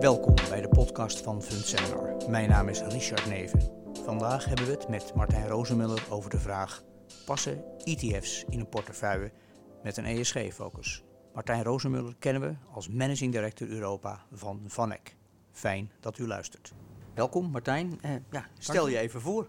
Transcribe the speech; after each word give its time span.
Welkom 0.00 0.34
bij 0.48 0.60
de 0.60 0.68
podcast 0.68 1.20
van 1.20 1.42
Fund 1.42 1.66
Seminar. 1.66 2.30
Mijn 2.30 2.48
naam 2.48 2.68
is 2.68 2.80
Richard 2.80 3.26
Neven. 3.26 3.60
Vandaag 4.04 4.44
hebben 4.44 4.66
we 4.66 4.72
het 4.72 4.88
met 4.88 5.14
Martijn 5.14 5.48
Rozenmuller 5.48 6.06
over 6.10 6.30
de 6.30 6.38
vraag: 6.38 6.82
passen 7.24 7.64
ETF's 7.84 8.44
in 8.48 8.60
een 8.60 8.68
portefeuille 8.68 9.32
met 9.82 9.96
een 9.96 10.04
ESG-focus? 10.04 11.04
Martijn 11.34 11.62
Rozenmuller 11.62 12.14
kennen 12.18 12.42
we 12.42 12.54
als 12.72 12.88
Managing 12.88 13.32
Director 13.32 13.68
Europa 13.68 14.26
van 14.32 14.62
VanEck. 14.66 15.16
Fijn 15.52 15.92
dat 16.00 16.18
u 16.18 16.26
luistert. 16.26 16.72
Welkom 17.14 17.50
Martijn. 17.50 17.98
Eh, 18.00 18.10
ja, 18.30 18.46
stel 18.58 18.88
je 18.88 18.98
even 18.98 19.20
voor. 19.20 19.48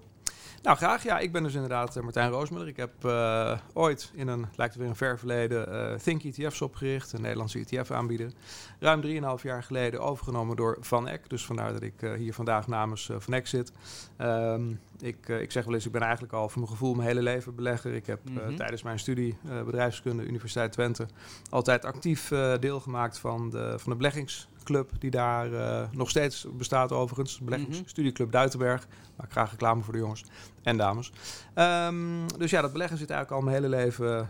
Nou, 0.61 0.77
graag. 0.77 1.03
Ja, 1.03 1.19
ik 1.19 1.31
ben 1.31 1.43
dus 1.43 1.53
inderdaad 1.53 1.97
uh, 1.97 2.03
Martijn 2.03 2.31
Roosmuller. 2.31 2.67
Ik 2.67 2.77
heb 2.77 2.91
uh, 3.05 3.57
ooit 3.73 4.11
in 4.13 4.27
een, 4.27 4.45
lijkt 4.55 4.75
weer 4.75 4.87
een 4.87 4.95
ver 4.95 5.19
verleden, 5.19 5.73
uh, 5.73 5.93
Think 5.93 6.23
ETF's 6.23 6.61
opgericht, 6.61 7.13
een 7.13 7.21
Nederlandse 7.21 7.59
ETF-aanbieder. 7.59 8.31
Ruim 8.79 9.01
3,5 9.37 9.43
jaar 9.43 9.63
geleden 9.63 10.01
overgenomen 10.01 10.55
door 10.55 10.77
Van 10.79 11.07
Eck. 11.07 11.29
Dus 11.29 11.45
vandaar 11.45 11.73
dat 11.73 11.81
ik 11.81 11.93
hier 12.17 12.33
vandaag 12.33 12.67
namens 12.67 13.09
Van 13.17 13.33
Eck 13.33 13.47
zit. 13.47 13.71
Um, 14.17 14.79
ik, 15.01 15.27
ik 15.27 15.51
zeg 15.51 15.65
wel 15.65 15.73
eens, 15.73 15.85
ik 15.85 15.91
ben 15.91 16.01
eigenlijk 16.01 16.33
al 16.33 16.49
voor 16.49 16.59
mijn 16.59 16.71
gevoel 16.71 16.93
mijn 16.93 17.07
hele 17.07 17.21
leven 17.21 17.55
belegger. 17.55 17.93
Ik 17.93 18.05
heb 18.05 18.19
mm 18.29 18.37
-hmm. 18.37 18.55
tijdens 18.55 18.83
mijn 18.83 18.99
studie 18.99 19.37
bedrijfskunde, 19.65 20.25
Universiteit 20.25 20.71
Twente, 20.71 21.07
altijd 21.49 21.85
actief 21.85 22.31
deelgemaakt 22.59 23.17
van 23.17 23.49
de, 23.49 23.73
van 23.77 23.91
de 23.91 23.97
beleggings 23.97 24.47
club 24.63 24.91
die 24.99 25.11
daar 25.11 25.49
nog 25.91 26.09
steeds 26.09 26.47
bestaat 26.57 26.91
overigens. 26.91 27.37
De 27.37 27.43
beleggingsstudieclub 27.43 28.27
mhm. 28.27 28.37
Duitenberg. 28.37 28.87
Maak 29.15 29.25
ik 29.25 29.31
graag 29.31 29.51
reclame 29.51 29.83
voor 29.83 29.93
de 29.93 29.99
jongens 29.99 30.23
en 30.63 30.77
dames. 30.77 31.11
Um, 31.55 32.38
dus 32.38 32.52
ja, 32.52 32.61
dat 32.61 32.72
beleggen 32.72 32.97
zit 32.97 33.09
eigenlijk 33.09 33.41
al 33.41 33.50
mijn 33.50 33.63
hele 33.63 33.75
leven 33.75 34.30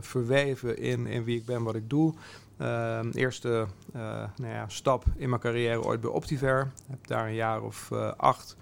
verweven 0.00 0.78
in, 0.78 1.06
in 1.06 1.24
wie 1.24 1.38
ik 1.38 1.44
ben, 1.44 1.62
wat 1.62 1.74
ik 1.74 1.90
doe. 1.90 2.14
Um, 2.58 3.10
eerste 3.10 3.66
nou 4.36 4.52
ja, 4.52 4.68
stap 4.68 5.04
in 5.16 5.28
mijn 5.28 5.40
carrière 5.40 5.82
ooit 5.82 6.00
bij 6.00 6.10
Optiver. 6.10 6.70
Heb 6.88 7.06
daar 7.06 7.26
een 7.26 7.34
jaar 7.34 7.62
of 7.62 7.92
acht... 8.16 8.56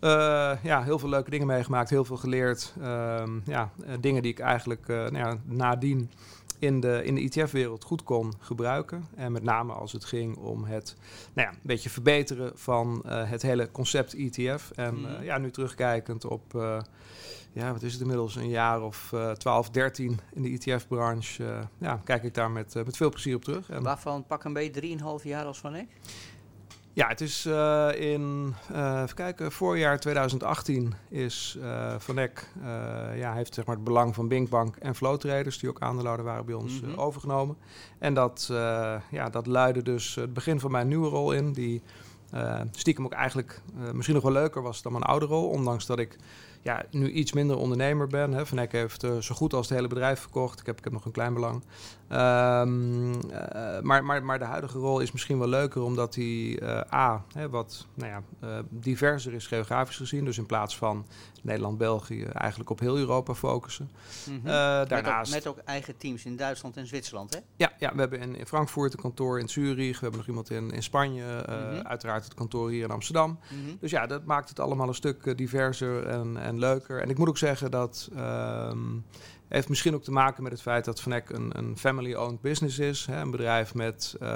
Uh, 0.00 0.52
ja, 0.62 0.82
heel 0.82 0.98
veel 0.98 1.08
leuke 1.08 1.30
dingen 1.30 1.46
meegemaakt, 1.46 1.90
heel 1.90 2.04
veel 2.04 2.16
geleerd. 2.16 2.74
Uh, 2.78 3.22
ja, 3.44 3.70
dingen 4.00 4.22
die 4.22 4.32
ik 4.32 4.38
eigenlijk 4.38 4.88
uh, 4.88 4.96
nou 4.96 5.16
ja, 5.16 5.36
nadien 5.44 6.10
in 6.58 6.80
de, 6.80 7.04
in 7.04 7.14
de 7.14 7.20
ETF-wereld 7.20 7.84
goed 7.84 8.02
kon 8.02 8.32
gebruiken. 8.38 9.04
En 9.14 9.32
met 9.32 9.42
name 9.42 9.72
als 9.72 9.92
het 9.92 10.04
ging 10.04 10.36
om 10.36 10.64
het 10.64 10.96
nou 11.32 11.48
ja, 11.48 11.54
een 11.54 11.60
beetje 11.62 11.90
verbeteren 11.90 12.52
van 12.54 13.02
het 13.06 13.42
hele 13.42 13.70
concept 13.70 14.14
ETF. 14.14 14.70
En 14.74 14.98
mm. 14.98 15.04
uh, 15.04 15.24
ja, 15.24 15.38
nu 15.38 15.50
terugkijkend 15.50 16.24
op, 16.24 16.42
ja, 17.52 17.72
wat 17.72 17.82
is 17.82 17.92
het 17.92 18.00
inmiddels, 18.00 18.36
een 18.36 18.48
jaar 18.48 18.82
of 18.82 19.14
12, 19.38 19.70
13 19.70 20.20
in 20.32 20.42
de 20.42 20.50
ETF-branche. 20.50 21.44
ja, 21.78 22.00
kijk 22.04 22.22
ik 22.22 22.34
daar 22.34 22.50
met, 22.50 22.74
met 22.74 22.96
veel 22.96 23.10
plezier 23.10 23.36
op 23.36 23.44
terug. 23.44 23.70
En 23.70 23.82
Waarvan 23.82 24.26
pak 24.26 24.44
een 24.44 24.52
beetje 24.52 24.98
3,5 25.20 25.24
jaar 25.24 25.44
als 25.44 25.58
Van 25.58 25.74
Eck? 25.74 25.88
Ja, 26.96 27.08
het 27.08 27.20
is 27.20 27.46
uh, 27.46 27.88
in, 27.94 28.54
uh, 28.72 29.00
even 29.02 29.14
kijken, 29.14 29.52
voorjaar 29.52 30.00
2018 30.00 30.94
is 31.08 31.56
uh, 31.60 31.94
Van 31.98 32.18
Eck, 32.18 32.48
ja, 33.14 33.34
heeft 33.34 33.54
zeg 33.54 33.66
maar 33.66 33.74
het 33.74 33.84
belang 33.84 34.14
van 34.14 34.28
Binkbank 34.28 34.76
en 34.76 34.94
Flow 34.94 35.18
Traders, 35.18 35.58
die 35.58 35.68
ook 35.68 35.80
aandeelhouder 35.80 36.24
waren 36.24 36.46
bij 36.46 36.54
ons, 36.54 36.80
mm 36.80 36.88
-hmm. 36.88 36.98
overgenomen. 36.98 37.56
En 37.98 38.14
dat, 38.14 38.46
ja, 39.10 39.28
dat 39.30 39.46
luidde 39.46 39.82
dus 39.82 40.14
het 40.14 40.32
begin 40.32 40.60
van 40.60 40.70
mijn 40.70 40.88
nieuwe 40.88 41.08
rol 41.08 41.32
in, 41.32 41.52
die 41.52 41.82
stiekem 42.70 43.04
ook 43.04 43.12
eigenlijk 43.12 43.60
misschien 43.92 44.14
nog 44.14 44.24
wel 44.24 44.32
leuker 44.32 44.62
was 44.62 44.82
dan 44.82 44.92
mijn 44.92 45.04
oude 45.04 45.26
rol, 45.26 45.48
ondanks 45.48 45.86
dat 45.86 45.98
ik 45.98 46.16
ja, 46.66 46.84
nu 46.90 47.10
iets 47.10 47.32
minder 47.32 47.56
ondernemer 47.56 48.06
ben. 48.06 48.32
Hè. 48.32 48.46
Van 48.46 48.58
Eck 48.58 48.72
heeft 48.72 49.04
uh, 49.04 49.18
zo 49.18 49.34
goed 49.34 49.54
als 49.54 49.68
het 49.68 49.76
hele 49.76 49.88
bedrijf 49.88 50.20
verkocht. 50.20 50.60
Ik 50.60 50.66
heb, 50.66 50.78
ik 50.78 50.84
heb 50.84 50.92
nog 50.92 51.04
een 51.04 51.12
klein 51.12 51.34
belang. 51.34 51.62
Um, 52.12 53.14
uh, 53.14 53.80
maar, 53.80 54.04
maar, 54.04 54.24
maar 54.24 54.38
de 54.38 54.44
huidige 54.44 54.78
rol 54.78 55.00
is 55.00 55.12
misschien 55.12 55.38
wel 55.38 55.48
leuker 55.48 55.82
omdat 55.82 56.14
hij 56.14 56.24
uh, 56.62 56.80
A, 56.92 57.24
hè, 57.32 57.48
wat 57.48 57.86
nou 57.94 58.10
ja, 58.10 58.62
diverser 58.68 59.34
is 59.34 59.46
geografisch 59.46 59.96
gezien. 59.96 60.24
Dus 60.24 60.38
in 60.38 60.46
plaats 60.46 60.76
van 60.76 61.06
Nederland, 61.42 61.78
België 61.78 62.24
eigenlijk 62.24 62.70
op 62.70 62.80
heel 62.80 62.98
Europa 62.98 63.34
focussen. 63.34 63.90
Mm 64.28 64.34
-hmm. 64.34 64.44
daarnaast, 64.88 65.32
met, 65.32 65.46
ook, 65.46 65.54
met, 65.54 65.64
ook, 65.64 65.68
eigen 65.68 65.96
teams 65.96 66.24
in 66.24 66.36
Duitsland 66.36 66.76
en 66.76 66.86
Zwitserland, 66.86 67.34
hè? 67.34 67.40
Ja, 67.56 67.72
ja 67.78 67.92
we 67.94 68.00
hebben 68.00 68.20
in, 68.20 68.36
in 68.36 68.46
Frankfurt 68.46 68.92
een 68.92 69.00
kantoor, 69.00 69.40
in 69.40 69.48
Zurich. 69.48 69.94
We 69.94 70.00
hebben 70.00 70.18
nog 70.18 70.28
iemand 70.28 70.50
in, 70.50 70.70
in 70.70 70.82
Spanje. 70.82 71.24
Mm 71.24 71.54
-hmm. 71.54 71.86
Uiteraard 71.86 72.24
het 72.24 72.34
kantoor 72.34 72.70
hier 72.70 72.84
in 72.84 72.90
Amsterdam. 72.90 73.30
Mm 73.30 73.66
-hmm. 73.66 73.76
Dus 73.80 73.90
ja, 73.90 74.06
dat 74.06 74.24
maakt 74.24 74.48
het 74.48 74.60
allemaal 74.60 74.88
een 74.88 74.94
stuk 74.94 75.36
diverser 75.36 76.06
en, 76.06 76.36
en 76.36 76.55
leuker. 76.58 77.00
En 77.00 77.10
ik 77.10 77.18
moet 77.18 77.28
ook 77.28 77.38
zeggen 77.38 77.70
dat... 77.70 78.10
Um, 78.16 79.04
heeft 79.48 79.68
misschien 79.68 79.94
ook 79.94 80.02
te 80.02 80.10
maken 80.12 80.42
met 80.42 80.52
het 80.52 80.62
feit 80.62 80.84
dat 80.84 81.00
Vanek 81.00 81.30
een, 81.30 81.58
een 81.58 81.78
family-owned 81.78 82.40
business 82.40 82.78
is. 82.78 83.06
Hè, 83.06 83.20
een 83.20 83.30
bedrijf 83.30 83.74
met 83.74 84.16
uh, 84.22 84.28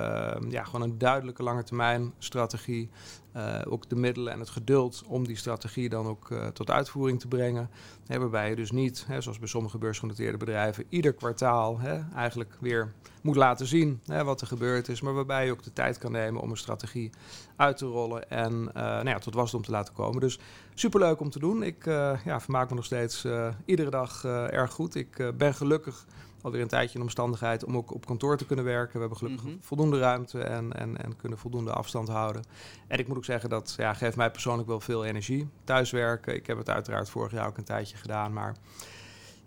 ja, 0.48 0.64
gewoon 0.64 0.82
een 0.82 0.98
duidelijke 0.98 1.42
lange 1.42 1.62
termijn 1.62 2.12
strategie. 2.18 2.90
Uh, 3.36 3.60
ook 3.64 3.88
de 3.88 3.96
middelen 3.96 4.32
en 4.32 4.38
het 4.38 4.48
geduld 4.48 5.02
om 5.06 5.26
die 5.26 5.36
strategie 5.36 5.88
dan 5.88 6.06
ook 6.06 6.30
uh, 6.30 6.46
tot 6.46 6.70
uitvoering 6.70 7.20
te 7.20 7.28
brengen. 7.28 7.70
Hè, 8.06 8.18
waarbij 8.18 8.48
je 8.48 8.56
dus 8.56 8.70
niet, 8.70 9.04
hè, 9.06 9.20
zoals 9.20 9.38
bij 9.38 9.48
sommige 9.48 9.78
beursgenoteerde 9.78 10.36
bedrijven, 10.36 10.84
ieder 10.88 11.12
kwartaal 11.12 11.78
hè, 11.78 12.00
eigenlijk 12.14 12.56
weer 12.60 12.92
moet 13.20 13.36
laten 13.36 13.66
zien 13.66 14.00
hè, 14.06 14.24
wat 14.24 14.40
er 14.40 14.46
gebeurd 14.46 14.88
is. 14.88 15.00
Maar 15.00 15.14
waarbij 15.14 15.44
je 15.44 15.52
ook 15.52 15.62
de 15.62 15.72
tijd 15.72 15.98
kan 15.98 16.12
nemen 16.12 16.42
om 16.42 16.50
een 16.50 16.56
strategie 16.56 17.10
uit 17.56 17.76
te 17.76 17.86
rollen 17.86 18.30
en 18.30 18.52
uh, 18.52 18.72
nou 18.74 19.08
ja, 19.08 19.18
tot 19.18 19.34
wasdom 19.34 19.62
te 19.62 19.70
laten 19.70 19.94
komen. 19.94 20.20
Dus 20.20 20.38
superleuk 20.74 21.20
om 21.20 21.30
te 21.30 21.38
doen. 21.38 21.62
Ik 21.62 21.84
ja, 22.24 22.40
vermaak 22.40 22.68
me 22.68 22.74
nog 22.74 22.84
steeds 22.84 23.26
iedere 23.64 23.90
dag 23.90 24.24
erg 24.24 24.72
goed. 24.72 24.94
Ik 24.94 25.32
ben 25.36 25.54
gelukkig 25.54 26.04
alweer 26.42 26.60
een 26.60 26.68
tijdje 26.68 26.98
in 26.98 27.04
omstandigheid 27.04 27.64
om 27.64 27.76
ook 27.76 27.94
op 27.94 28.06
kantoor 28.06 28.36
te 28.36 28.46
kunnen 28.46 28.64
werken. 28.64 28.92
We 28.92 29.00
hebben 29.00 29.18
gelukkig 29.18 29.44
mm 29.44 29.50
-hmm. 29.50 29.62
voldoende 29.62 29.98
ruimte 29.98 30.40
en, 30.42 30.72
en, 30.72 31.02
en 31.02 31.16
kunnen 31.16 31.38
voldoende 31.38 31.72
afstand 31.72 32.08
houden. 32.08 32.42
En 32.88 32.98
ik 32.98 33.08
moet 33.08 33.16
ook 33.16 33.24
zeggen, 33.24 33.50
dat 33.50 33.74
ja, 33.76 33.94
geeft 33.94 34.16
mij 34.16 34.30
persoonlijk 34.30 34.68
wel 34.68 34.80
veel 34.80 35.04
energie. 35.04 35.48
Thuiswerken, 35.64 36.34
ik 36.34 36.46
heb 36.46 36.58
het 36.58 36.70
uiteraard 36.70 37.10
vorig 37.10 37.32
jaar 37.32 37.46
ook 37.46 37.56
een 37.56 37.64
tijdje 37.64 37.96
gedaan, 37.96 38.32
maar 38.32 38.56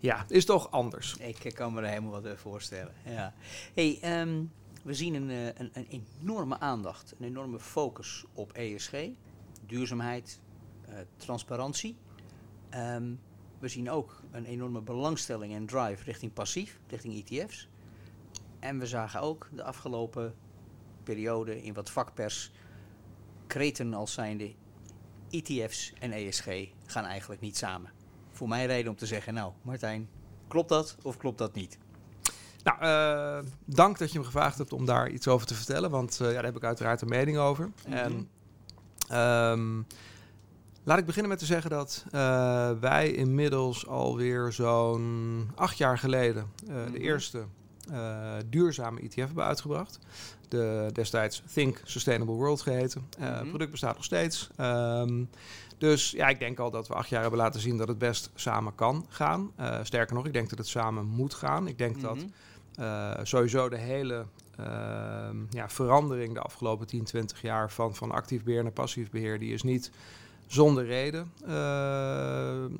ja, 0.04 0.24
is 0.28 0.44
toch 0.44 0.70
anders. 0.70 1.16
Ik 1.16 1.54
kan 1.54 1.72
me 1.72 1.82
er 1.82 1.88
helemaal 1.88 2.22
wat 2.22 2.38
voorstellen. 2.38 2.94
Ja. 3.04 3.34
Hey, 3.74 4.20
um, 4.20 4.52
we 4.82 4.94
zien 4.94 5.14
een, 5.14 5.28
een, 5.28 5.70
een, 5.72 6.02
enorme 6.20 6.58
aandacht, 6.58 7.14
een 7.18 7.26
enorme 7.26 7.60
focus 7.60 8.24
op 8.32 8.52
ESG, 8.52 8.92
duurzaamheid, 9.66 10.40
uh, 10.88 10.94
transparantie. 11.16 11.96
Um, 12.74 13.20
we 13.58 13.68
zien 13.68 13.90
ook 13.90 14.20
een 14.30 14.44
enorme 14.44 14.80
belangstelling 14.80 15.54
en 15.54 15.66
drive 15.66 16.04
richting 16.04 16.32
passief, 16.32 16.80
richting 16.88 17.24
ETF's. 17.28 17.68
En 18.58 18.78
we 18.78 18.86
zagen 18.86 19.20
ook 19.20 19.48
de 19.52 19.62
afgelopen 19.62 20.34
periode 21.02 21.62
in 21.62 21.74
wat 21.74 21.90
vakpers 21.90 22.50
kreten 23.46 23.94
als 23.94 24.12
zijnde 24.12 24.54
ETF's 25.30 25.92
en 25.98 26.12
ESG 26.12 26.46
gaan 26.86 27.04
eigenlijk 27.04 27.40
niet 27.40 27.56
samen. 27.56 27.93
Voor 28.34 28.48
mij 28.48 28.66
reden 28.66 28.90
om 28.90 28.96
te 28.96 29.06
zeggen, 29.06 29.34
nou 29.34 29.52
Martijn, 29.62 30.08
klopt 30.48 30.68
dat 30.68 30.96
of 31.02 31.16
klopt 31.16 31.38
dat 31.38 31.54
niet? 31.54 31.78
Nou, 32.62 32.84
uh, 32.84 33.50
dank 33.64 33.98
dat 33.98 34.12
je 34.12 34.18
me 34.18 34.24
gevraagd 34.24 34.58
hebt 34.58 34.72
om 34.72 34.84
daar 34.84 35.08
iets 35.10 35.28
over 35.28 35.46
te 35.46 35.54
vertellen, 35.54 35.90
want 35.90 36.18
uh, 36.22 36.28
ja, 36.28 36.34
daar 36.34 36.44
heb 36.44 36.56
ik 36.56 36.64
uiteraard 36.64 37.00
een 37.00 37.08
mening 37.08 37.36
over. 37.36 37.64
Mm 37.64 37.92
-hmm. 37.92 38.28
En 39.08 39.50
um, 39.50 39.86
Laat 40.86 40.98
ik 40.98 41.06
beginnen 41.06 41.30
met 41.30 41.40
te 41.40 41.46
zeggen 41.46 41.70
dat 41.70 42.04
uh, 42.06 42.70
wij 42.80 43.10
inmiddels 43.10 43.86
alweer 43.86 44.52
zo'n 44.52 45.50
acht 45.54 45.78
jaar 45.78 45.98
geleden 45.98 46.50
de 46.92 46.98
eerste 46.98 47.44
uh, 47.90 48.32
duurzame 48.46 49.00
ETF 49.00 49.14
hebben 49.14 49.44
uitgebracht. 49.44 49.98
De 50.48 50.90
destijds 50.92 51.42
Think 51.52 51.80
Sustainable 51.84 52.34
World 52.34 52.60
geheten. 52.60 53.06
Het 53.18 53.30
mm-hmm. 53.30 53.48
product 53.48 53.70
bestaat 53.70 53.94
nog 53.94 54.04
steeds. 54.04 54.50
Um, 54.60 55.28
dus 55.78 56.10
ja, 56.10 56.28
ik 56.28 56.38
denk 56.38 56.58
al 56.58 56.70
dat 56.70 56.88
we 56.88 56.94
acht 56.94 57.08
jaar 57.08 57.20
hebben 57.20 57.38
laten 57.38 57.60
zien 57.60 57.76
dat 57.76 57.88
het 57.88 57.98
best 57.98 58.30
samen 58.34 58.74
kan 58.74 59.06
gaan. 59.08 59.52
sterker 59.82 60.14
nog, 60.14 60.26
ik 60.26 60.32
denk 60.32 60.50
dat 60.50 60.58
het 60.58 60.68
samen 60.68 61.06
moet 61.06 61.34
gaan. 61.34 61.68
Ik 61.68 61.78
denk 61.78 61.96
mm-hmm. 61.96 62.30
dat 62.74 63.28
sowieso 63.28 63.68
de 63.68 63.78
hele 63.78 64.24
ja, 65.50 65.68
verandering 65.68 66.34
de 66.34 66.40
afgelopen 66.40 66.86
10, 66.86 67.04
20 67.04 67.42
jaar 67.42 67.70
van, 67.70 67.94
van 67.94 68.10
actief 68.10 68.42
beheer 68.44 68.62
naar 68.62 68.72
passief 68.72 69.10
beheer, 69.10 69.38
die 69.38 69.52
is 69.52 69.62
niet 69.62 69.90
zonder 70.46 70.84
reden 70.84 71.32
uh, 71.42 71.50
uh, 71.50 71.56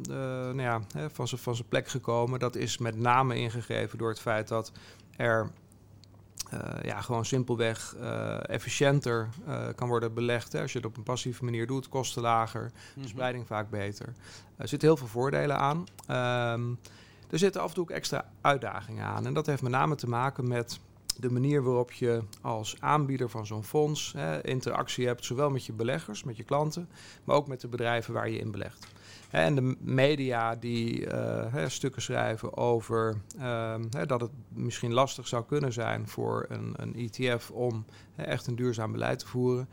nou 0.08 0.62
ja, 0.62 0.80
hè, 0.92 1.10
van 1.10 1.28
zijn 1.28 1.68
plek 1.68 1.88
gekomen. 1.88 2.38
Dat 2.38 2.56
is 2.56 2.78
met 2.78 2.96
name 2.96 3.36
ingegeven 3.36 3.98
door 3.98 4.08
het 4.08 4.20
feit 4.20 4.48
dat 4.48 4.72
er 5.16 5.50
uh, 6.54 6.60
ja, 6.82 7.00
gewoon 7.00 7.24
simpelweg 7.24 7.96
efficiënter 8.46 9.28
kan 9.74 9.88
worden 9.88 10.14
belegd. 10.14 10.52
Hè. 10.52 10.60
Als 10.60 10.72
je 10.72 10.78
het 10.78 10.86
op 10.86 10.96
een 10.96 11.02
passieve 11.02 11.44
manier 11.44 11.66
doet, 11.66 11.88
kosten 11.88 12.22
lager, 12.22 12.62
mm 12.62 12.70
-hmm. 12.94 13.08
spreiding 13.08 13.46
vaak 13.46 13.70
beter. 13.70 14.14
Er 14.56 14.68
zitten 14.68 14.88
heel 14.88 14.96
veel 14.96 15.06
voordelen 15.06 15.58
aan. 15.58 15.84
Um, 16.58 16.78
er 17.30 17.38
zitten 17.38 17.60
af 17.60 17.68
en 17.68 17.74
toe 17.74 17.82
ook 17.82 17.90
extra 17.90 18.24
uitdagingen 18.40 19.04
aan. 19.04 19.26
En 19.26 19.34
dat 19.34 19.46
heeft 19.46 19.62
met 19.62 19.72
name 19.72 19.94
te 19.94 20.08
maken 20.08 20.48
met 20.48 20.80
de 21.18 21.30
manier 21.30 21.62
waarop 21.62 21.92
je 21.92 22.22
als 22.40 22.76
aanbieder 22.80 23.30
van 23.30 23.46
zo'n 23.46 23.64
fonds 23.64 24.12
hè, 24.16 24.46
interactie 24.46 25.06
hebt, 25.06 25.24
zowel 25.24 25.50
met 25.50 25.66
je 25.66 25.72
beleggers, 25.72 26.24
met 26.24 26.36
je 26.36 26.44
klanten, 26.44 26.88
maar 27.24 27.36
ook 27.36 27.46
met 27.46 27.60
de 27.60 27.68
bedrijven 27.68 28.14
waar 28.14 28.30
je 28.30 28.38
in 28.38 28.50
belegt. 28.50 28.86
En 29.30 29.54
de 29.54 29.76
media 29.80 30.54
die 30.54 31.06
eh, 31.06 31.68
stukken 31.68 32.02
schrijven 32.02 32.56
over 32.56 33.20
ehm, 33.38 33.82
dat 34.06 34.20
het 34.20 34.30
misschien 34.48 34.92
lastig 34.92 35.28
zou 35.28 35.44
kunnen 35.44 35.72
zijn 35.72 36.08
voor 36.08 36.46
een, 36.48 36.74
een 36.76 36.94
ETF 36.94 37.50
om 37.50 37.84
echt 38.16 38.46
een 38.46 38.56
duurzaam 38.56 38.92
beleid 38.92 39.18
te 39.18 39.26
voeren 39.26 39.68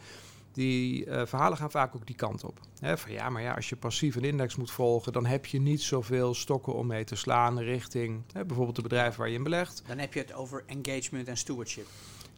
die 0.52 1.06
uh, 1.06 1.22
verhalen 1.26 1.58
gaan 1.58 1.72
vaak 1.72 1.96
ook 1.96 2.08
die 2.08 2.16
kant 2.16 2.44
op. 2.44 2.60
He, 2.80 2.98
van 2.98 3.12
ja, 3.12 3.30
maar 3.30 3.42
ja, 3.42 3.54
als 3.54 3.70
je 3.70 3.76
passief 3.76 4.16
een 4.16 4.24
index 4.24 4.56
moet 4.56 4.72
volgen, 4.72 5.14
dan 5.14 5.26
heb 5.26 5.46
je 5.46 5.62
niet 5.62 5.82
zoveel 5.82 6.34
stokken 6.34 6.74
om 6.74 6.88
mee 6.88 7.04
te 7.04 7.16
slaan 7.16 7.60
richting 7.60 8.24
he, 8.34 8.46
bijvoorbeeld 8.46 8.76
de 8.76 8.82
bedrijven 8.82 9.20
waar 9.20 9.30
je 9.30 9.36
in 9.36 9.44
belegt. 9.44 9.84
Dan 9.88 9.98
heb 9.98 10.14
je 10.14 10.20
het 10.20 10.34
over 10.34 10.64
engagement 10.66 11.28
en 11.28 11.38
stewardship. 11.38 11.88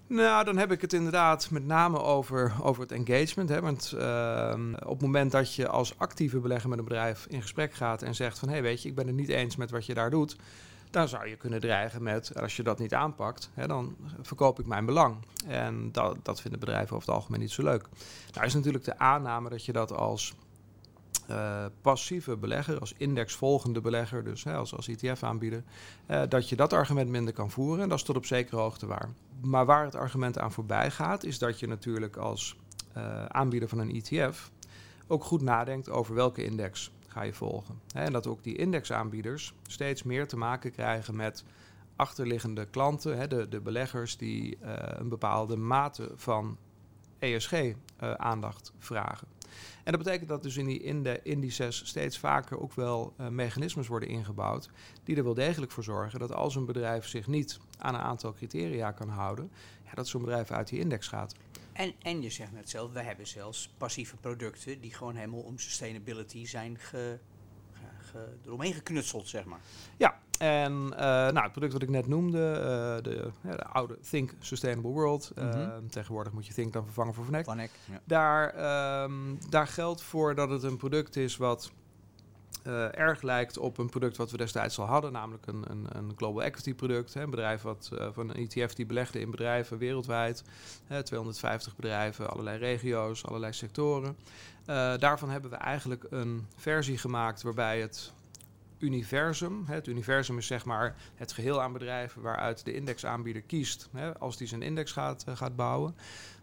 Nou, 0.07 0.45
dan 0.45 0.57
heb 0.57 0.71
ik 0.71 0.81
het 0.81 0.94
inderdaad 0.94 1.50
met 1.51 1.65
name 1.65 2.00
over, 2.00 2.54
over 2.62 2.81
het 2.81 2.92
engagement. 2.92 3.50
Hè, 3.50 3.62
want 3.62 3.94
uh, 3.95 4.54
op 4.80 4.89
het 4.89 5.01
moment 5.01 5.31
dat 5.31 5.56
je 5.56 5.68
als 5.68 5.98
actieve 5.98 6.39
belegger 6.39 6.69
met 6.69 6.77
een 6.77 6.83
bedrijf 6.83 7.25
in 7.30 7.42
gesprek 7.42 7.74
gaat 7.74 8.01
en 8.01 8.16
zegt 8.16 8.39
van 8.39 8.48
hé, 8.48 8.54
hey, 8.54 8.63
weet 8.63 8.81
je, 8.81 8.89
ik 8.89 8.95
ben 8.95 9.07
het 9.07 9.16
niet 9.16 9.30
eens 9.30 9.56
met 9.56 9.71
wat 9.71 9.86
je 9.86 9.94
daar 9.94 10.09
doet 10.09 10.36
dan 10.94 11.07
zou 11.07 11.28
je 11.28 11.36
kunnen 11.36 11.60
dreigen 11.60 12.04
met, 12.04 12.42
als 12.42 12.56
je 12.56 12.63
dat 12.63 12.80
niet 12.80 12.94
aanpakt, 12.94 13.50
hè, 13.54 13.68
dan 13.68 13.95
verkoop 14.22 14.60
ik 14.60 14.66
mijn 14.66 14.86
belang. 14.86 15.18
En 15.48 15.92
dat, 15.92 16.18
dat 16.24 16.42
vinden 16.42 16.60
bedrijven 16.60 16.95
over 16.95 17.07
het 17.07 17.18
algemeen 17.18 17.40
niet 17.40 17.51
zo 17.51 17.63
leuk. 17.63 17.88
Nou 18.34 18.45
is 18.45 18.54
natuurlijk 18.54 18.84
de 18.84 18.98
aanname 18.98 19.50
dat 19.50 19.66
je 19.66 19.72
dat 19.72 19.92
als 19.92 20.34
uh, 21.30 21.66
passieve 21.81 22.38
belegger, 22.38 22.80
als 22.80 22.94
indexvolgende 22.98 23.81
belegger, 23.81 24.24
dus 24.24 24.44
hè, 24.44 24.56
als, 24.56 24.75
als 24.75 24.88
ETF-aanbieder, 24.88 25.63
uh, 26.07 26.22
dat 26.30 26.50
je 26.50 26.56
dat 26.56 26.74
argument 26.74 27.10
minder 27.10 27.34
kan 27.34 27.51
voeren. 27.51 27.84
En 27.84 27.90
dat 27.90 27.98
is 27.98 28.04
tot 28.04 28.16
op 28.16 28.25
zekere 28.25 28.57
hoogte 28.57 28.86
waar. 28.86 29.10
Maar 29.42 29.66
waar 29.66 29.86
het 29.86 29.95
argument 29.95 30.40
aan 30.40 30.51
voorbij 30.51 30.92
gaat, 30.92 31.24
is 31.24 31.40
dat 31.40 31.60
je 31.60 31.68
natuurlijk 31.68 32.18
als 32.18 32.56
uh, 32.98 33.25
aanbieder 33.25 33.69
van 33.69 33.80
een 33.80 34.01
ETF 34.01 34.51
ook 35.07 35.24
goed 35.24 35.42
nadenkt 35.42 35.90
over 35.90 36.16
welke 36.16 36.44
index 36.44 36.92
ga 37.13 37.21
je 37.21 37.33
volgen. 37.33 37.80
En 37.94 38.12
dat 38.12 38.27
ook 38.27 38.44
die 38.44 38.56
indexaanbieders 38.56 39.54
steeds 39.68 40.04
meer 40.04 40.27
te 40.27 40.38
maken 40.38 40.71
krijgen 40.71 41.15
met 41.15 41.44
achterliggende 41.95 42.65
klanten, 42.65 43.30
de, 43.30 43.48
de 43.50 43.62
beleggers 43.62 44.18
die 44.18 44.57
uh, 44.62 44.74
een 44.75 45.10
bepaalde 45.10 45.56
mate 45.56 46.12
van 46.15 46.57
ESG-aandacht 47.19 48.71
uh, 48.75 48.83
vragen. 48.86 49.27
En 49.83 49.92
dat 49.92 50.04
betekent 50.04 50.30
dat 50.30 50.44
dus 50.44 50.57
in 50.57 50.65
die 50.65 51.21
indices 51.24 51.88
steeds 51.88 52.18
vaker 52.18 52.60
ook 52.60 52.74
wel 52.74 53.13
uh, 53.19 53.27
mechanismes 53.27 53.88
worden 53.88 54.09
ingebouwd 54.09 54.69
die 55.04 55.16
er 55.16 55.24
wel 55.24 55.33
degelijk 55.33 55.71
voor 55.71 55.83
zorgen 55.83 56.19
dat 56.19 56.33
als 56.33 56.56
een 56.56 56.66
bedrijf 56.66 57.07
zich 57.07 57.27
niet 57.27 57.59
aan 57.77 57.94
een 57.94 58.01
aantal 58.01 58.33
criteria 58.33 58.92
kan 58.92 59.09
houden, 59.09 59.51
ja, 59.83 59.92
dat 59.94 60.07
zo'n 60.07 60.21
bedrijf 60.21 60.51
uit 60.51 60.68
die 60.68 60.80
index 60.80 61.07
gaat. 61.07 61.36
En, 61.73 61.93
en 62.01 62.21
je 62.21 62.29
zegt 62.29 62.51
net 62.51 62.69
zelf, 62.69 62.91
we 62.91 63.01
hebben 63.01 63.27
zelfs 63.27 63.73
passieve 63.77 64.15
producten 64.15 64.81
die 64.81 64.93
gewoon 64.93 65.15
helemaal 65.15 65.39
om 65.39 65.59
sustainability 65.59 66.45
zijn 66.45 66.79
ge, 66.79 67.19
ge, 67.99 68.37
eromheen 68.45 68.73
geknutseld, 68.73 69.27
zeg 69.27 69.45
maar. 69.45 69.59
Ja, 69.97 70.19
en 70.39 70.71
uh, 70.73 70.97
nou, 70.97 71.41
het 71.41 71.51
product 71.51 71.73
wat 71.73 71.81
ik 71.81 71.89
net 71.89 72.07
noemde, 72.07 72.37
uh, 72.37 73.03
de, 73.03 73.31
ja, 73.41 73.55
de, 73.55 73.65
oude 73.65 73.99
Think 73.99 74.33
Sustainable 74.39 74.91
World. 74.91 75.31
Mm 75.35 75.51
-hmm. 75.51 75.61
uh, 75.61 75.89
tegenwoordig 75.89 76.33
moet 76.33 76.47
je 76.47 76.53
Think 76.53 76.73
dan 76.73 76.85
vervangen 76.85 77.13
voor 77.13 77.25
Vanek. 77.25 77.45
Vanek 77.45 77.71
ja. 77.85 77.99
daar, 78.03 79.03
um, 79.03 79.37
daar 79.49 79.67
geldt 79.67 80.01
voor 80.01 80.35
dat 80.35 80.49
het 80.49 80.63
een 80.63 80.77
product 80.77 81.15
is 81.15 81.37
wat 81.37 81.71
uh, 82.68 82.98
erg 82.98 83.21
lijkt 83.21 83.57
op 83.57 83.77
een 83.77 83.89
product 83.89 84.18
wat 84.18 84.31
we 84.31 84.38
destijds 84.38 84.80
al 84.80 84.86
hadden, 84.86 85.12
namelijk 85.12 85.48
een, 85.48 85.63
een, 85.69 85.88
een 85.89 86.13
global 86.15 86.44
equity 86.44 86.74
product. 86.74 87.13
Hè, 87.13 87.21
een 87.21 87.30
bedrijf 87.30 87.62
wat, 87.62 87.89
uh, 87.94 88.07
van 88.12 88.30
een 88.30 88.50
ETF 88.50 88.74
die 88.74 88.86
belegde 88.86 89.19
in 89.19 89.31
bedrijven 89.31 89.77
wereldwijd. 89.77 90.44
Hè, 90.88 91.04
250 91.04 91.75
bedrijven, 91.75 92.30
allerlei 92.30 92.57
regio's, 92.57 93.25
allerlei 93.25 93.54
sectoren. 93.54 94.15
Uh, 94.69 94.98
daarvan 94.98 95.30
hebben 95.30 95.50
we 95.50 95.56
eigenlijk 95.56 96.06
een 96.10 96.48
versie 96.56 96.98
gemaakt 96.98 97.42
waarbij 97.42 97.81
het 97.81 98.12
universum, 98.83 99.63
het 99.65 99.88
universum 99.88 100.38
is 100.38 100.47
zeg 100.47 100.65
maar 100.65 100.95
het 101.15 101.31
geheel 101.31 101.62
aan 101.62 101.74
bedrijven 101.74 102.21
waaruit 102.21 102.65
de 102.65 102.74
indexaanbieder 102.74 103.41
kiest 103.41 103.89
als 104.19 104.38
die 104.38 104.47
zijn 104.47 104.62
index 104.62 104.91
gaat, 104.91 105.25
gaat 105.33 105.56
bouwen. 105.56 105.95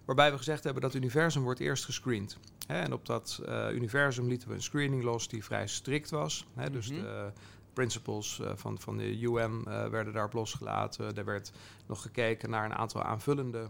Waarbij 0.04 0.31
we 0.31 0.37
gezegd 0.37 0.64
hebben 0.64 0.82
dat 0.82 0.92
het 0.92 1.02
universum 1.02 1.42
wordt 1.42 1.60
eerst 1.60 1.84
gescreend. 1.84 2.38
En 2.66 2.92
op 2.92 3.06
dat 3.06 3.42
uh, 3.48 3.66
universum 3.72 4.28
lieten 4.28 4.48
we 4.48 4.54
een 4.54 4.62
screening 4.62 5.02
los 5.02 5.28
die 5.28 5.44
vrij 5.44 5.66
strikt 5.66 6.10
was. 6.10 6.46
Dus 6.70 6.88
de 6.88 7.32
principles 7.80 8.38
uh, 8.38 8.50
van, 8.54 8.78
van 8.78 8.96
de 8.96 9.20
UN 9.20 9.64
uh, 9.68 9.86
werden 9.86 10.12
daarop 10.12 10.32
losgelaten. 10.32 11.16
Er 11.16 11.24
werd 11.24 11.52
nog 11.86 12.02
gekeken 12.02 12.50
naar 12.50 12.64
een 12.64 12.74
aantal 12.74 13.02
aanvullende 13.02 13.68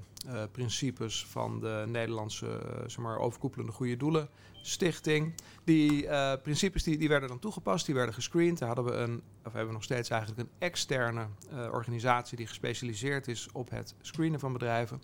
principes 0.53 1.27
van 1.27 1.61
de 1.61 1.85
Nederlandse 1.87 2.61
zeg 2.87 2.99
maar, 2.99 3.19
overkoepelende 3.19 3.73
goede 3.73 3.97
doelen 3.97 4.29
stichting. 4.63 5.35
Die 5.65 6.07
principes 6.43 6.83
die, 6.83 6.99
die 6.99 7.09
werden 7.09 7.29
dan 7.29 7.39
toegepast, 7.39 7.87
die 7.87 7.95
werden 7.95 8.15
gescreend. 8.15 8.59
Daar 8.59 8.69
hadden 8.69 8.85
we 8.85 8.93
een, 8.93 9.23
of 9.45 9.53
hebben 9.53 9.67
we 9.67 9.73
nog 9.73 9.83
steeds 9.83 10.11
eigenlijk 10.11 10.41
een 10.41 10.51
externe 10.59 11.27
organisatie 11.73 12.37
die 12.37 12.47
gespecialiseerd 12.47 13.29
is 13.29 13.49
op 13.53 13.71
het 13.71 13.95
screenen 14.01 14.41
van 14.41 14.53
bedrijven. 14.53 15.03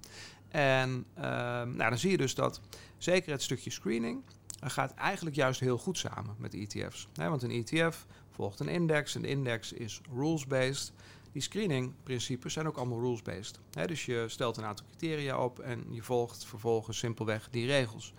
En 0.49 1.07
nou, 1.15 1.77
dan 1.77 1.99
zie 1.99 2.11
je 2.11 2.17
dus 2.17 2.35
dat 2.35 2.61
zeker 2.99 3.33
het 3.33 3.43
stukje 3.43 3.71
screening 3.71 4.23
gaat 4.61 4.95
eigenlijk 4.95 5.37
juist 5.37 5.61
heel 5.61 5.79
goed 5.79 5.99
samen 5.99 6.35
met 6.39 6.55
ETF's. 6.55 7.09
Want 7.15 7.43
een 7.43 7.65
ETF 7.65 8.07
volgt 8.37 8.61
een 8.61 8.69
index. 8.69 9.15
Een 9.15 9.25
index 9.25 9.73
is 9.73 10.01
rules-based. 10.15 10.93
Die 11.33 11.43
screening-principes 11.43 12.53
zijn 12.53 12.67
ook 12.67 12.77
allemaal 12.77 13.01
rules-based. 13.01 13.59
Dus 13.87 14.07
je 14.07 14.25
stelt 14.29 14.57
een 14.57 14.65
aantal 14.65 14.87
criteria 14.87 15.45
op 15.45 15.59
en 15.59 15.85
je 15.91 16.03
volgt 16.03 16.47
vervolgens 16.47 16.99
simpelweg 16.99 17.49
die 17.51 17.67
regels. 17.67 18.15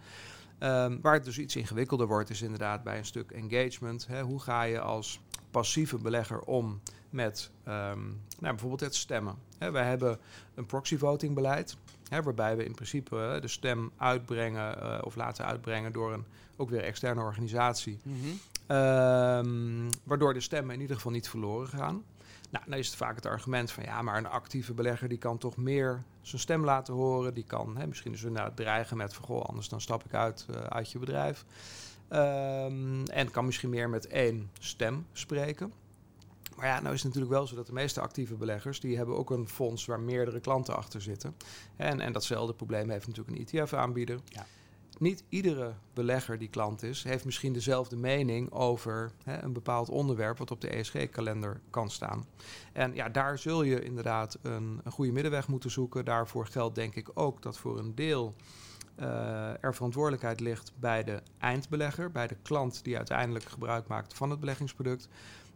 Um, 0.59 1.01
waar 1.01 1.13
het 1.13 1.23
dus 1.23 1.37
iets 1.37 1.55
ingewikkelder 1.55 2.07
wordt, 2.07 2.29
is 2.29 2.41
inderdaad 2.41 2.83
bij 2.83 2.97
een 2.97 3.05
stuk 3.05 3.31
engagement. 3.31 4.07
Hoe 4.21 4.39
ga 4.39 4.63
je 4.63 4.79
als 4.79 5.19
passieve 5.51 5.97
belegger 5.97 6.39
om 6.39 6.81
met 7.09 7.49
um, 7.59 8.21
nou, 8.39 8.53
bijvoorbeeld 8.53 8.79
het 8.79 8.95
stemmen? 8.95 9.35
Hè, 9.57 9.71
wij 9.71 9.85
hebben 9.87 10.19
een 10.55 10.65
proxy 10.65 10.97
voting 10.97 11.35
beleid. 11.35 11.77
Waarbij 12.09 12.57
we 12.57 12.65
in 12.65 12.75
principe 12.75 13.37
de 13.41 13.47
stem 13.47 13.91
uitbrengen 13.97 14.77
uh, 14.77 14.99
of 15.03 15.15
laten 15.15 15.45
uitbrengen 15.45 15.91
door 15.91 16.13
een 16.13 16.25
ook 16.55 16.69
weer 16.69 16.83
externe 16.83 17.21
organisatie. 17.21 17.99
-hmm. 18.03 18.39
Um, 18.67 19.89
waardoor 20.03 20.33
de 20.33 20.41
stemmen 20.41 20.75
in 20.75 20.81
ieder 20.81 20.95
geval 20.95 21.11
niet 21.11 21.29
verloren 21.29 21.67
gaan. 21.67 22.03
Nou, 22.49 22.65
dan 22.67 22.77
is 22.77 22.87
het 22.87 22.95
vaak 22.95 23.15
het 23.15 23.25
argument 23.25 23.71
van 23.71 23.83
ja, 23.83 24.01
maar 24.01 24.17
een 24.17 24.27
actieve 24.27 24.73
belegger 24.73 25.07
die 25.07 25.17
kan 25.17 25.37
toch 25.37 25.57
meer 25.57 26.03
zijn 26.21 26.41
stem 26.41 26.63
laten 26.63 26.93
horen. 26.93 27.33
Die 27.33 27.43
kan 27.43 27.77
hè, 27.77 27.87
misschien 27.87 28.11
dus 28.11 28.23
inderdaad 28.23 28.55
dreigen 28.55 28.97
met 28.97 29.13
van 29.13 29.25
goh, 29.25 29.41
anders 29.41 29.69
dan 29.69 29.81
stap 29.81 30.05
ik 30.05 30.13
uit, 30.13 30.45
uh, 30.49 30.55
uit 30.55 30.91
je 30.91 30.99
bedrijf. 30.99 31.45
Um, 32.09 33.05
en 33.05 33.31
kan 33.31 33.45
misschien 33.45 33.69
meer 33.69 33.89
met 33.89 34.07
één 34.07 34.49
stem 34.59 35.05
spreken. 35.13 35.73
Maar 36.55 36.65
ja, 36.65 36.79
nou 36.79 36.93
is 36.93 37.03
het 37.03 37.13
natuurlijk 37.13 37.33
wel 37.33 37.47
zo 37.47 37.55
dat 37.55 37.65
de 37.65 37.73
meeste 37.73 38.01
actieve 38.01 38.35
beleggers... 38.35 38.79
die 38.79 38.97
hebben 38.97 39.17
ook 39.17 39.29
een 39.29 39.47
fonds 39.47 39.85
waar 39.85 39.99
meerdere 39.99 40.39
klanten 40.39 40.75
achter 40.75 41.01
zitten. 41.01 41.35
En, 41.75 42.01
en 42.01 42.13
datzelfde 42.13 42.53
probleem 42.53 42.89
heeft 42.89 43.07
natuurlijk 43.07 43.37
een 43.37 43.59
ETF-aanbieder. 43.59 44.19
Ja. 44.25 44.45
Niet 44.99 45.23
iedere 45.29 45.73
belegger 45.93 46.37
die 46.37 46.49
klant 46.49 46.83
is... 46.83 47.03
heeft 47.03 47.25
misschien 47.25 47.53
dezelfde 47.53 47.95
mening 47.95 48.51
over 48.51 49.11
hè, 49.23 49.43
een 49.43 49.53
bepaald 49.53 49.89
onderwerp... 49.89 50.37
wat 50.37 50.51
op 50.51 50.61
de 50.61 50.69
ESG-kalender 50.69 51.59
kan 51.69 51.89
staan. 51.89 52.25
En 52.73 52.93
ja, 52.93 53.09
daar 53.09 53.37
zul 53.37 53.63
je 53.63 53.83
inderdaad 53.83 54.37
een, 54.41 54.81
een 54.83 54.91
goede 54.91 55.11
middenweg 55.11 55.47
moeten 55.47 55.71
zoeken. 55.71 56.05
Daarvoor 56.05 56.45
geldt 56.45 56.75
denk 56.75 56.95
ik 56.95 57.09
ook 57.13 57.41
dat 57.41 57.57
voor 57.57 57.79
een 57.79 57.95
deel... 57.95 58.35
Uh, 58.99 59.63
er 59.63 59.75
verantwoordelijkheid 59.75 60.39
ligt 60.39 60.71
bij 60.79 61.03
de 61.03 61.21
eindbelegger, 61.37 62.11
bij 62.11 62.27
de 62.27 62.37
klant 62.41 62.83
die 62.83 62.97
uiteindelijk 62.97 63.45
gebruik 63.45 63.87
maakt 63.87 64.13
van 64.13 64.29
het 64.29 64.39
beleggingsproduct. 64.39 65.07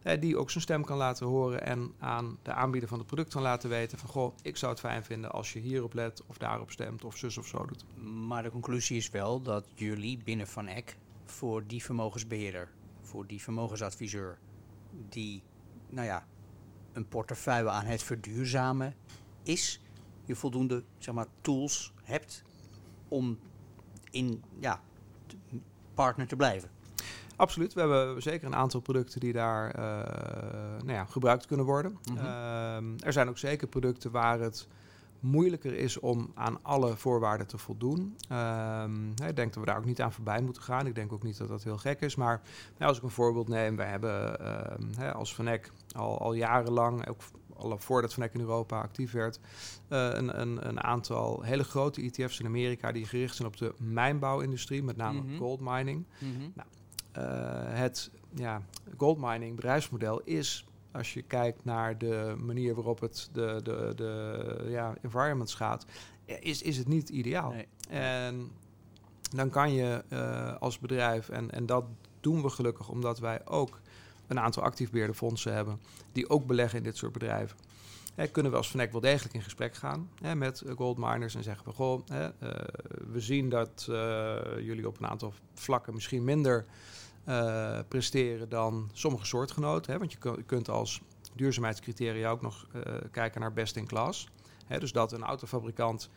Die 0.02 0.36
ook 0.36 0.50
zijn 0.50 0.62
stem 0.62 0.84
kan 0.84 0.96
laten 0.96 1.26
horen 1.26 1.62
en 1.62 1.92
aan 1.98 2.38
de 2.42 2.52
aanbieder 2.52 2.88
van 2.88 2.98
het 2.98 3.06
product 3.06 3.32
kan 3.32 3.42
laten 3.42 3.70
weten 3.70 3.98
van 3.98 4.08
goh, 4.08 4.34
ik 4.42 4.56
zou 4.56 4.72
het 4.72 4.80
fijn 4.80 5.04
vinden 5.04 5.30
als 5.30 5.52
je 5.52 5.58
hierop 5.58 5.94
let 5.94 6.22
of 6.26 6.38
daarop 6.38 6.70
stemt 6.70 7.04
of 7.04 7.16
zus 7.16 7.38
of 7.38 7.46
zo 7.46 7.66
doet. 7.66 7.84
Maar 8.04 8.42
de 8.42 8.50
conclusie 8.50 8.96
is 8.96 9.10
wel 9.10 9.42
dat 9.42 9.66
jullie 9.74 10.18
binnen 10.24 10.46
Van 10.46 10.66
Eck 10.66 10.96
voor 11.24 11.66
die 11.66 11.82
vermogensbeheerder, 11.82 12.70
voor 13.00 13.26
die 13.26 13.42
vermogensadviseur, 13.42 14.38
die 15.08 15.42
nou 15.88 16.06
ja, 16.06 16.26
een 16.92 17.08
portefeuille 17.08 17.70
aan 17.70 17.84
het 17.84 18.02
verduurzamen 18.02 18.94
is, 19.42 19.80
je 20.24 20.34
voldoende 20.34 20.84
zeg 20.98 21.14
maar, 21.14 21.26
tools 21.40 21.92
hebt 22.02 22.42
om 23.08 23.38
in 24.10 24.42
ja, 24.58 24.82
partner 25.94 26.26
te 26.26 26.36
blijven. 26.36 26.70
Absoluut. 27.36 27.74
We 27.74 27.80
hebben 27.80 28.22
zeker 28.22 28.46
een 28.46 28.54
aantal 28.54 28.80
producten 28.80 29.20
die 29.20 29.32
daar 29.32 29.78
uh, 29.78 29.82
nou 30.84 30.92
ja, 30.92 31.04
gebruikt 31.04 31.46
kunnen 31.46 31.66
worden. 31.66 31.90
Mm 31.90 32.16
-hmm. 32.16 32.26
uh, 32.26 33.06
er 33.06 33.12
zijn 33.12 33.28
ook 33.28 33.38
zeker 33.38 33.68
producten 33.68 34.10
waar 34.10 34.40
het 34.40 34.68
moeilijker 35.22 35.74
is 35.74 35.98
om 35.98 36.30
aan 36.34 36.58
alle 36.62 36.96
voorwaarden 36.96 37.46
te 37.46 37.58
voldoen. 37.58 38.16
Um, 38.32 39.08
ik 39.08 39.36
denk 39.36 39.54
dat 39.54 39.64
we 39.64 39.64
daar 39.64 39.78
ook 39.78 39.84
niet 39.84 40.00
aan 40.00 40.12
voorbij 40.12 40.40
moeten 40.40 40.62
gaan. 40.62 40.86
Ik 40.86 40.94
denk 40.94 41.12
ook 41.12 41.22
niet 41.22 41.38
dat 41.38 41.48
dat 41.48 41.64
heel 41.64 41.78
gek 41.78 42.00
is. 42.00 42.14
Maar 42.14 42.40
nou, 42.78 42.88
als 42.88 42.96
ik 42.96 43.02
een 43.02 43.10
voorbeeld 43.10 43.48
neem, 43.48 43.76
wij 43.76 43.86
hebben 43.88 44.36
uh, 44.98 45.12
als 45.12 45.34
Van 45.34 45.46
Eck 45.46 45.72
al, 45.96 46.20
al 46.20 46.32
jarenlang, 46.32 47.08
ook 47.08 47.20
al 47.56 47.78
voordat 47.78 48.14
Van 48.14 48.22
Eck 48.22 48.34
in 48.34 48.40
Europa 48.40 48.80
actief 48.80 49.12
werd, 49.12 49.40
een, 49.88 50.40
een, 50.40 50.68
een, 50.68 50.82
aantal 50.82 51.42
hele 51.42 51.64
grote 51.64 52.02
ETF's 52.02 52.40
in 52.40 52.46
Amerika 52.46 52.92
die 52.92 53.06
gericht 53.06 53.36
zijn 53.36 53.48
op 53.48 53.56
de 53.56 53.74
mijnbouwindustrie, 53.78 54.82
met 54.82 54.96
name 54.96 55.20
mm 55.20 55.36
gold 55.38 55.60
mining. 55.60 56.04
Mhm. 56.18 56.40
nou, 56.54 56.68
het 57.68 58.10
ja, 58.34 58.62
gold 58.96 59.18
mining 59.18 59.56
bedrijfsmodel 59.56 60.20
is 60.20 60.66
als 60.92 61.14
je 61.14 61.22
kijkt 61.22 61.64
naar 61.64 61.98
de 61.98 62.34
manier 62.38 62.74
waarop 62.74 63.00
het 63.00 63.28
de, 63.32 63.60
de, 63.62 63.92
de 63.96 64.66
ja, 64.68 64.94
environment 65.02 65.52
gaat, 65.52 65.86
is, 66.24 66.62
is 66.62 66.76
het 66.76 66.88
niet 66.88 67.08
ideaal. 67.08 67.54
En 67.88 68.50
dan 69.30 69.50
kan 69.50 69.72
je 69.72 70.04
uh, 70.08 70.56
als 70.56 70.78
bedrijf, 70.78 71.28
en, 71.28 71.50
en 71.50 71.66
dat 71.66 71.84
doen 72.20 72.42
we 72.42 72.48
gelukkig 72.48 72.88
omdat 72.88 73.18
wij 73.18 73.46
ook 73.46 73.80
een 74.26 74.40
aantal 74.40 74.62
actief 74.62 74.90
beheerde 74.90 75.14
fondsen 75.14 75.54
hebben, 75.54 75.80
die 76.12 76.30
ook 76.30 76.46
beleggen 76.46 76.78
in 76.78 76.84
dit 76.84 76.96
soort 76.96 77.12
bedrijven. 77.12 77.56
Hè, 78.14 78.26
kunnen 78.26 78.52
we 78.52 78.58
als 78.58 78.68
FNEC 78.68 78.92
wel 78.92 79.00
degelijk 79.00 79.34
in 79.34 79.42
gesprek 79.42 79.74
gaan 79.74 80.10
hè, 80.20 80.34
met 80.34 80.62
gold 80.76 80.98
miners 80.98 81.34
en 81.34 81.42
zeggen 81.42 81.66
we: 81.66 81.72
Goh, 81.72 82.06
hè, 82.06 82.24
uh, 82.24 82.30
we 83.12 83.20
zien 83.20 83.48
dat 83.48 83.86
uh, 83.90 84.36
jullie 84.58 84.86
op 84.86 84.98
een 84.98 85.06
aantal 85.06 85.32
vlakken 85.54 85.94
misschien 85.94 86.24
minder 86.24 86.64
presteren 87.88 88.48
dan 88.48 88.90
sommige 88.92 89.26
soortgenoten. 89.26 89.92
Hè? 89.92 89.98
Want 89.98 90.12
je, 90.12 90.42
kunt 90.46 90.68
als 90.68 91.00
duurzaamheidscriteria 91.34 92.30
ook 92.30 92.42
nog 92.42 92.66
kijken 93.10 93.40
naar 93.40 93.52
best 93.52 93.76
in 93.76 93.86
class. 93.86 94.28
Dus 94.78 94.92
dat 94.92 95.12
een 95.12 95.22
autofabrikant 95.22 96.08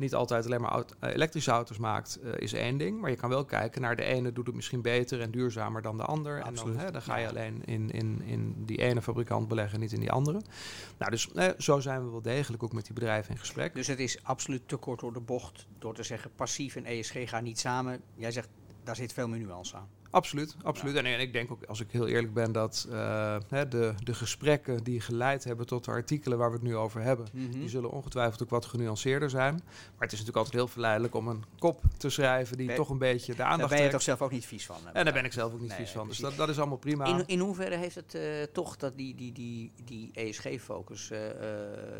niet 0.00 0.14
altijd 0.14 0.44
alleen 0.44 0.60
maar 0.60 0.70
auto, 0.70 0.94
uh, 1.00 1.14
elektrische 1.14 1.50
auto's 1.50 1.78
maakt, 1.78 2.18
is 2.36 2.52
één 2.52 2.78
ding. 2.78 3.00
Maar 3.00 3.10
je 3.10 3.16
kan 3.16 3.28
wel 3.28 3.44
kijken 3.44 3.80
naar 3.80 3.96
de 3.96 4.02
ene 4.02 4.32
doet 4.32 4.46
het 4.46 4.54
misschien 4.54 4.82
beter 4.82 5.20
en 5.20 5.30
duurzamer 5.30 5.82
dan 5.82 5.96
de 5.96 6.04
ander. 6.04 6.40
En 6.40 6.54
dan, 6.54 6.76
hè, 6.76 6.90
dan 6.90 7.02
ga 7.02 7.16
je 7.16 7.28
alleen 7.28 7.62
in, 7.64 7.90
in, 7.90 8.22
in 8.22 8.54
die 8.64 8.78
ene 8.78 9.02
fabrikant 9.02 9.48
beleggen, 9.48 9.80
niet 9.80 9.92
in 9.92 10.00
die 10.00 10.12
andere. 10.12 10.42
Nou, 10.98 11.10
dus 11.10 11.28
zo 11.58 11.80
zijn 11.80 12.04
we 12.04 12.10
wel 12.10 12.22
degelijk 12.22 12.62
ook 12.62 12.72
met 12.72 12.84
die 12.84 12.94
bedrijven 12.94 13.32
in 13.32 13.38
gesprek. 13.38 13.74
Dus 13.74 13.86
het 13.86 13.98
is 13.98 14.24
absoluut 14.24 14.68
te 14.68 14.76
kort 14.76 15.00
door 15.00 15.12
de 15.12 15.20
bocht 15.20 15.66
door 15.78 15.94
te 15.94 16.02
zeggen 16.02 16.30
passief 16.36 16.76
en 16.76 16.84
ESG 16.84 17.28
gaan 17.28 17.44
niet 17.44 17.58
samen. 17.58 18.00
Jij 18.14 18.30
zegt 18.30 18.48
daar 18.84 18.96
zit 18.96 19.12
veel 19.12 19.28
meer 19.28 19.38
nuance 19.38 19.76
aan. 19.76 19.88
Absoluut, 20.10 20.56
absoluut. 20.62 20.96
En, 20.96 21.20
ik 21.20 21.32
denk 21.32 21.50
ook, 21.50 21.64
als 21.64 21.80
ik 21.80 21.90
heel 21.90 22.06
eerlijk 22.06 22.34
ben, 22.34 22.52
dat 22.52 22.86
uh, 22.90 23.36
de, 23.48 23.94
de 24.04 24.14
gesprekken 24.14 24.84
die 24.84 25.00
geleid 25.00 25.44
hebben 25.44 25.66
tot 25.66 25.84
de 25.84 25.90
artikelen 25.90 26.38
waar 26.38 26.48
we 26.48 26.54
het 26.54 26.64
nu 26.64 26.76
over 26.76 27.00
hebben, 27.00 27.26
mhm. 27.32 27.50
die 27.50 27.68
zullen 27.68 27.90
ongetwijfeld 27.90 28.42
ook 28.42 28.50
wat 28.50 28.66
genuanceerder 28.66 29.30
zijn. 29.30 29.54
Maar 29.54 30.08
het 30.08 30.12
is 30.12 30.18
natuurlijk 30.18 30.36
altijd 30.36 30.54
heel 30.54 30.68
verleidelijk 30.68 31.14
om 31.14 31.28
een 31.28 31.44
kop 31.58 31.82
te 31.96 32.10
schrijven 32.10 32.56
die 32.56 32.74
toch 32.74 32.88
een 32.88 32.98
beetje 32.98 33.34
de 33.34 33.42
aandacht 33.42 33.68
Daar 33.68 33.78
ben 33.78 33.86
je 33.86 33.92
toch 33.92 34.02
zelf 34.02 34.22
ook 34.22 34.30
niet 34.30 34.46
vies 34.46 34.66
van? 34.66 34.76
En 34.92 35.04
daar 35.04 35.12
ben 35.14 35.24
ik 35.24 35.32
zelf 35.32 35.52
ook 35.52 35.60
niet 35.60 35.72
vies 35.72 35.90
van. 35.90 36.08
Dus 36.08 36.18
dat, 36.18 36.36
dat 36.36 36.48
is 36.48 36.58
allemaal 36.58 36.76
prima. 36.76 37.04
In, 37.04 37.26
in 37.26 37.38
hoeverre 37.38 37.76
heeft 37.76 37.94
het 37.94 38.14
uh, 38.14 38.42
toch 38.52 38.76
dat 38.76 38.96
die, 38.96 39.14
die, 39.14 39.32
die, 39.32 39.72
die 39.84 40.10
ESG-focus 40.12 41.10
uh, 41.10 41.18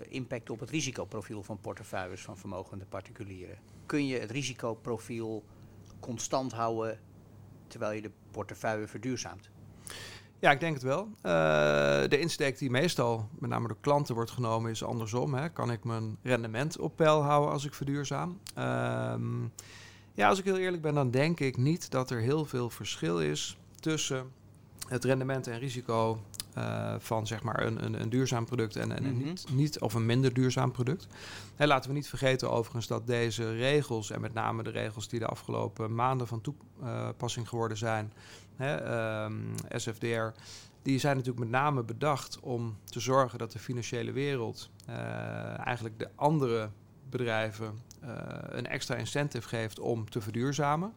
impact 0.09 0.51
op 0.51 0.61
het 0.61 0.71
risicoprofiel 0.71 1.43
van 1.43 1.61
portefeuilles 1.61 2.23
van 2.23 2.39
vermogende 2.39 2.85
particulieren? 2.85 3.59
Kun 3.87 4.07
je 4.07 4.19
het 4.19 4.31
risicoprofiel 4.31 5.45
constant 6.01 6.53
houden 6.53 6.99
terwijl 7.71 7.93
je 7.93 8.03
de 8.03 8.11
portefeuille 8.31 8.87
verduurzaamt? 8.87 9.51
Ja, 10.39 10.51
ik 10.51 10.61
denk 10.61 10.75
het 10.75 10.83
wel. 10.83 11.09
Uh, 11.17 11.33
de 12.09 12.19
insteek 12.19 12.59
die 12.59 12.71
meestal 12.71 13.29
met 13.39 13.51
name 13.51 13.69
door 13.69 13.77
klanten 13.81 14.15
wordt 14.15 14.31
genomen 14.31 14.71
is 14.71 14.85
andersom. 14.85 15.35
Hè. 15.35 15.49
Kan 15.49 15.71
ik 15.71 15.85
mijn 15.85 16.17
rendement 16.23 16.79
op 16.79 16.97
peil 16.97 17.23
houden 17.23 17.53
als 17.53 17.65
ik 17.65 17.75
verduurzaam? 17.75 18.39
Uh, 18.59 19.15
ja, 20.15 20.29
als 20.29 20.39
ik 20.39 20.45
heel 20.45 20.57
eerlijk 20.57 20.83
ben, 20.83 20.95
dan 20.95 21.11
denk 21.11 21.41
ik 21.41 21.57
niet 21.57 21.91
dat 21.91 22.11
er 22.11 22.21
heel 22.21 22.45
veel 22.45 22.71
verschil 22.71 23.21
is 23.21 23.59
tussen 23.81 24.31
het 24.89 25.05
rendement 25.05 25.47
en 25.47 25.59
risico 25.59 26.21
uh, 26.59 26.95
van 26.99 27.27
zeg 27.27 27.43
maar 27.43 27.67
een, 27.67 27.85
een, 27.85 28.01
een 28.01 28.09
duurzaam 28.09 28.45
product 28.45 28.77
en, 28.77 28.97
en 28.97 29.03
mhm. 29.03 29.25
niet, 29.25 29.47
niet, 29.53 29.81
of 29.81 29.95
een 29.95 30.07
minder 30.07 30.33
duurzaam 30.33 30.73
product. 30.73 31.07
Hey, 31.57 31.67
laten 31.67 31.91
we 31.91 31.97
niet 31.97 32.09
vergeten 32.09 32.51
overigens 32.51 32.87
dat 32.87 33.07
deze 33.07 33.53
regels, 33.53 34.11
en 34.11 34.21
met 34.21 34.35
name 34.35 34.63
de 34.63 34.71
regels 34.71 35.09
die 35.09 35.19
de 35.19 35.27
afgelopen 35.27 35.95
maanden 35.95 36.27
van 36.27 36.41
toepassing 36.41 37.49
geworden 37.49 37.77
zijn, 37.77 38.13
hè, 38.57 38.75
um, 39.25 39.55
ehm, 39.69 39.81
SFDR, 39.81 40.41
die 40.83 40.99
zijn 40.99 41.17
natuurlijk 41.17 41.45
met 41.45 41.61
name 41.61 41.83
bedacht 41.83 42.41
om 42.41 42.77
te 42.85 43.01
zorgen 43.01 43.39
dat 43.39 43.53
de 43.53 43.59
financiële 43.59 44.13
wereld 44.13 44.71
uh, 44.89 45.67
eigenlijk 45.67 45.99
de 45.99 46.09
andere 46.15 46.71
bedrijven 47.11 47.79
uh, 48.05 48.11
een 48.49 48.67
extra 48.67 48.95
incentive 48.95 49.49
geeft 49.49 49.79
om 49.79 50.11
te 50.11 50.21
verduurzamen. 50.21 50.95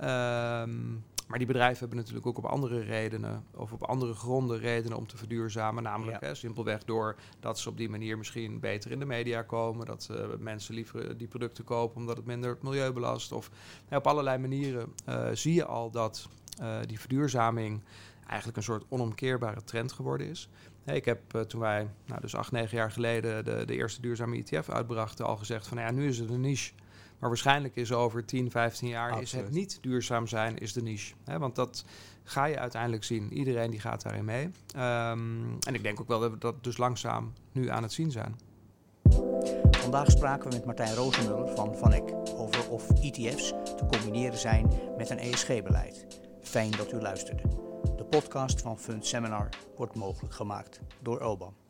Um, 0.00 1.04
maar 1.28 1.38
die 1.38 1.46
bedrijven 1.46 1.78
hebben 1.78 1.96
natuurlijk 1.96 2.26
ook 2.26 2.38
op 2.38 2.44
andere 2.44 2.80
redenen 2.80 3.44
of 3.54 3.72
op 3.72 3.82
andere 3.82 4.14
gronden 4.14 4.58
redenen 4.58 4.98
om 4.98 5.06
te 5.06 5.16
verduurzamen. 5.16 5.82
Namelijk 5.82 6.20
hè, 6.20 6.34
simpelweg 6.34 6.84
door 6.84 7.16
dat 7.40 7.58
ze 7.58 7.68
op 7.68 7.76
die 7.76 7.88
manier 7.88 8.18
misschien 8.18 8.60
beter 8.60 8.90
in 8.90 8.98
de 8.98 9.04
media 9.04 9.42
komen. 9.42 9.86
Dat 9.86 10.08
uh, 10.10 10.24
mensen 10.38 10.74
liever 10.74 11.16
die 11.16 11.28
producten 11.28 11.64
kopen 11.64 11.96
omdat 11.96 12.16
het 12.16 12.26
minder 12.26 12.50
het 12.50 12.62
milieu 12.62 12.92
belast. 12.92 13.32
Of 13.32 13.50
hè, 13.88 13.96
op 13.96 14.06
allerlei 14.06 14.38
manieren 14.38 14.92
uh, 15.08 15.28
zie 15.32 15.54
je 15.54 15.64
al 15.64 15.90
dat 15.90 16.28
uh, 16.60 16.78
die 16.86 17.00
verduurzaming 17.00 17.80
eigenlijk 18.26 18.56
een 18.56 18.62
soort 18.62 18.84
onomkeerbare 18.88 19.64
trend 19.64 19.92
geworden 19.92 20.26
is. 20.26 20.48
Hey, 20.84 20.96
ik 20.96 21.04
heb 21.04 21.20
toen 21.48 21.60
wij 21.60 21.88
nou, 22.06 22.20
dus 22.20 22.36
acht, 22.36 22.52
negen 22.52 22.76
jaar 22.76 22.90
geleden 22.90 23.44
de, 23.44 23.64
de 23.64 23.76
eerste 23.76 24.00
duurzame 24.00 24.36
ETF 24.36 24.68
uitbrachten 24.68 25.26
al 25.26 25.36
gezegd 25.36 25.66
van 25.66 25.76
nou 25.76 25.88
ja, 25.88 25.94
nu 25.94 26.08
is 26.08 26.18
het 26.18 26.30
een 26.30 26.40
niche 26.40 26.72
maar 27.22 27.30
waarschijnlijk 27.30 27.76
is 27.76 27.92
over 27.92 28.24
10, 28.24 28.50
15 28.50 28.88
jaar 28.88 29.20
is 29.20 29.32
het 29.32 29.50
niet 29.50 29.78
duurzaam 29.80 30.26
zijn, 30.26 30.58
is 30.58 30.72
de 30.72 30.82
niche. 30.82 31.14
Hè? 31.24 31.38
Want 31.38 31.54
dat 31.54 31.84
ga 32.24 32.44
je 32.44 32.58
uiteindelijk 32.58 33.04
zien. 33.04 33.32
Iedereen 33.32 33.70
die 33.70 33.80
gaat 33.80 34.02
daarin 34.02 34.24
mee. 34.24 34.44
Um, 34.76 35.58
en 35.60 35.74
ik 35.74 35.82
denk 35.82 36.00
ook 36.00 36.08
wel 36.08 36.20
dat 36.20 36.30
we 36.30 36.38
dat 36.38 36.64
dus 36.64 36.76
langzaam 36.76 37.32
nu 37.52 37.68
aan 37.68 37.82
het 37.82 37.92
zien 37.92 38.10
zijn. 38.10 38.36
Vandaag 39.70 40.10
spraken 40.10 40.50
we 40.50 40.56
met 40.56 40.64
Martijn 40.64 40.94
Rozenmuller 40.94 41.48
van 41.48 41.76
Van 41.76 41.92
Eck 41.92 42.14
over 42.36 42.70
of 42.70 42.90
ETF's 42.90 43.48
te 43.48 43.86
combineren 43.86 44.38
zijn 44.38 44.72
met 44.96 45.10
een 45.10 45.18
ESG-beleid. 45.18 46.06
Fijn 46.40 46.70
dat 46.70 46.92
u 46.92 47.00
luisterde. 47.00 47.42
De 47.96 48.04
podcast 48.04 48.60
van 48.60 48.78
Fund 48.78 49.06
Seminar 49.06 49.48
wordt 49.76 49.94
mogelijk 49.94 50.34
gemaakt 50.34 50.80
door 51.00 51.20
OBAM. 51.20 51.61